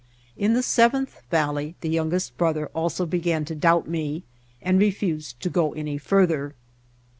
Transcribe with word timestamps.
In 0.35 0.55
the 0.55 0.63
seventh 0.63 1.21
valley 1.29 1.75
the 1.81 1.89
youngest 1.89 2.35
brother 2.35 2.71
also 2.73 3.05
began 3.05 3.45
to 3.45 3.53
doubt 3.53 3.87
me 3.87 4.23
and 4.59 4.79
refused 4.79 5.39
to 5.41 5.49
go 5.51 5.73
any 5.73 5.99
further. 5.99 6.55